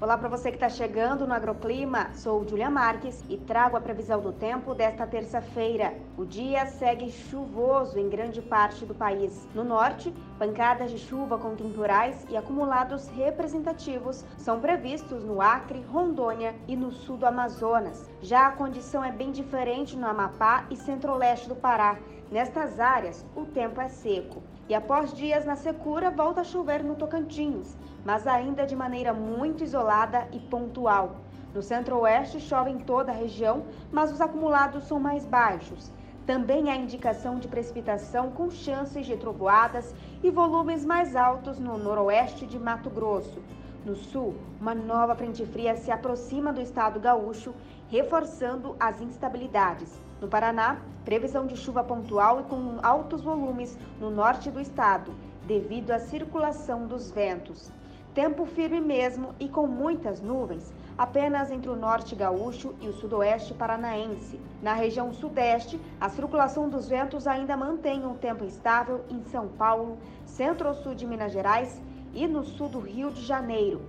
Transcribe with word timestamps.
Olá 0.00 0.16
para 0.16 0.28
você 0.28 0.50
que 0.50 0.56
está 0.56 0.68
chegando 0.68 1.26
no 1.26 1.34
Agroclima, 1.34 2.14
sou 2.14 2.46
Julia 2.46 2.70
Marques 2.70 3.24
e 3.28 3.36
trago 3.36 3.76
a 3.76 3.80
previsão 3.80 4.20
do 4.20 4.32
tempo 4.32 4.72
desta 4.72 5.04
terça-feira. 5.04 5.92
O 6.16 6.24
dia 6.24 6.66
segue 6.66 7.10
chuvoso 7.10 7.98
em 7.98 8.08
grande 8.08 8.40
parte 8.40 8.86
do 8.86 8.94
país. 8.94 9.48
No 9.52 9.64
norte, 9.64 10.14
pancadas 10.38 10.92
de 10.92 10.98
chuva 10.98 11.36
com 11.36 11.56
temporais 11.56 12.24
e 12.30 12.36
acumulados 12.36 13.08
representativos 13.08 14.24
são 14.36 14.60
previstos 14.60 15.24
no 15.24 15.42
Acre, 15.42 15.80
Rondônia 15.80 16.54
e 16.68 16.76
no 16.76 16.92
sul 16.92 17.16
do 17.16 17.26
Amazonas. 17.26 18.08
Já 18.22 18.46
a 18.46 18.52
condição 18.52 19.02
é 19.02 19.10
bem 19.10 19.32
diferente 19.32 19.96
no 19.96 20.06
Amapá 20.06 20.64
e 20.70 20.76
centro-leste 20.76 21.48
do 21.48 21.56
Pará. 21.56 21.98
Nestas 22.30 22.78
áreas, 22.78 23.26
o 23.34 23.46
tempo 23.46 23.80
é 23.80 23.88
seco. 23.88 24.44
E 24.68 24.74
após 24.74 25.12
dias 25.14 25.46
na 25.46 25.56
secura, 25.56 26.10
volta 26.10 26.42
a 26.42 26.44
chover 26.44 26.84
no 26.84 26.94
Tocantins, 26.94 27.74
mas 28.08 28.26
ainda 28.26 28.64
de 28.64 28.74
maneira 28.74 29.12
muito 29.12 29.62
isolada 29.62 30.26
e 30.32 30.38
pontual. 30.38 31.16
No 31.52 31.62
centro-oeste 31.62 32.40
chove 32.40 32.70
em 32.70 32.78
toda 32.78 33.12
a 33.12 33.14
região, 33.14 33.64
mas 33.92 34.10
os 34.10 34.18
acumulados 34.18 34.84
são 34.84 34.98
mais 34.98 35.26
baixos. 35.26 35.92
Também 36.24 36.70
há 36.70 36.76
indicação 36.76 37.38
de 37.38 37.46
precipitação 37.46 38.30
com 38.30 38.50
chances 38.50 39.04
de 39.04 39.14
trovoadas 39.14 39.94
e 40.22 40.30
volumes 40.30 40.86
mais 40.86 41.14
altos 41.14 41.58
no 41.58 41.76
noroeste 41.76 42.46
de 42.46 42.58
Mato 42.58 42.88
Grosso. 42.88 43.42
No 43.84 43.94
sul, 43.94 44.36
uma 44.58 44.74
nova 44.74 45.14
frente 45.14 45.44
fria 45.44 45.76
se 45.76 45.90
aproxima 45.90 46.50
do 46.50 46.62
estado 46.62 46.98
gaúcho, 46.98 47.54
reforçando 47.90 48.74
as 48.80 49.02
instabilidades. 49.02 49.92
No 50.18 50.28
Paraná, 50.28 50.78
previsão 51.04 51.46
de 51.46 51.58
chuva 51.58 51.84
pontual 51.84 52.40
e 52.40 52.44
com 52.44 52.78
altos 52.82 53.20
volumes 53.20 53.78
no 54.00 54.10
norte 54.10 54.50
do 54.50 54.62
estado, 54.62 55.12
devido 55.46 55.90
à 55.90 55.98
circulação 55.98 56.86
dos 56.86 57.10
ventos. 57.10 57.70
Tempo 58.18 58.46
firme 58.46 58.80
mesmo 58.80 59.32
e 59.38 59.48
com 59.48 59.68
muitas 59.68 60.20
nuvens, 60.20 60.74
apenas 60.98 61.52
entre 61.52 61.70
o 61.70 61.76
norte 61.76 62.16
gaúcho 62.16 62.74
e 62.80 62.88
o 62.88 62.92
sudoeste 62.92 63.54
paranaense. 63.54 64.40
Na 64.60 64.72
região 64.72 65.12
sudeste, 65.12 65.80
a 66.00 66.08
circulação 66.08 66.68
dos 66.68 66.88
ventos 66.88 67.28
ainda 67.28 67.56
mantém 67.56 68.04
um 68.04 68.16
tempo 68.16 68.44
estável 68.44 69.04
em 69.08 69.22
São 69.22 69.46
Paulo, 69.46 69.98
centro-sul 70.26 70.96
de 70.96 71.06
Minas 71.06 71.30
Gerais 71.30 71.80
e 72.12 72.26
no 72.26 72.42
sul 72.42 72.68
do 72.68 72.80
Rio 72.80 73.12
de 73.12 73.24
Janeiro. 73.24 73.82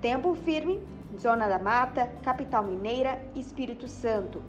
Tempo 0.00 0.34
firme, 0.34 0.82
Zona 1.16 1.46
da 1.46 1.60
Mata, 1.60 2.10
Capital 2.24 2.64
Mineira 2.64 3.22
e 3.36 3.40
Espírito 3.40 3.86
Santo. 3.86 4.42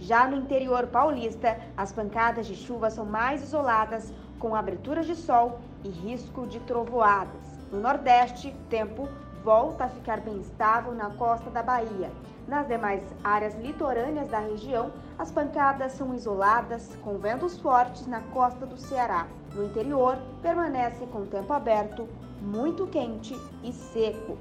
Já 0.00 0.28
no 0.28 0.36
interior 0.36 0.88
paulista, 0.88 1.58
as 1.78 1.92
pancadas 1.92 2.46
de 2.46 2.54
chuva 2.54 2.90
são 2.90 3.06
mais 3.06 3.42
isoladas, 3.42 4.12
com 4.38 4.54
aberturas 4.54 5.06
de 5.06 5.16
sol 5.16 5.60
e 5.82 5.88
risco 5.88 6.46
de 6.46 6.60
trovoadas. 6.60 7.61
No 7.72 7.80
Nordeste, 7.80 8.54
tempo 8.68 9.08
volta 9.42 9.84
a 9.84 9.88
ficar 9.88 10.20
bem 10.20 10.38
estável 10.40 10.94
na 10.94 11.08
costa 11.10 11.50
da 11.50 11.62
Bahia. 11.62 12.12
Nas 12.46 12.68
demais 12.68 13.02
áreas 13.24 13.54
litorâneas 13.54 14.28
da 14.28 14.40
região, 14.40 14.92
as 15.18 15.30
pancadas 15.30 15.92
são 15.92 16.14
isoladas, 16.14 16.94
com 17.02 17.16
ventos 17.16 17.58
fortes 17.58 18.06
na 18.06 18.20
costa 18.20 18.66
do 18.66 18.76
Ceará. 18.76 19.26
No 19.54 19.64
interior, 19.64 20.18
permanece 20.42 21.06
com 21.06 21.24
tempo 21.24 21.52
aberto, 21.52 22.06
muito 22.42 22.86
quente 22.86 23.38
e 23.62 23.72
seco. 23.72 24.36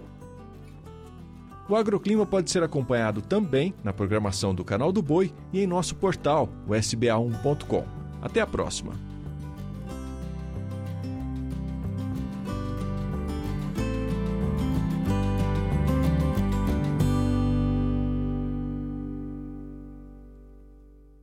O 1.69 1.75
agroclima 1.75 2.25
pode 2.25 2.51
ser 2.51 2.63
acompanhado 2.63 3.21
também 3.21 3.73
na 3.81 3.93
programação 3.93 4.53
do 4.53 4.65
Canal 4.65 4.91
do 4.91 5.01
Boi 5.01 5.33
e 5.53 5.61
em 5.61 5.67
nosso 5.67 5.95
portal, 5.95 6.49
o 6.67 6.71
sba1.com. 6.71 7.85
Até 8.21 8.41
a 8.41 8.47
próxima! 8.47 9.10